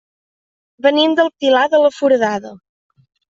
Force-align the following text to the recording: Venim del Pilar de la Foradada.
Venim 0.85 1.13
del 1.19 1.29
Pilar 1.43 1.67
de 1.75 1.83
la 1.83 1.93
Foradada. 1.99 2.55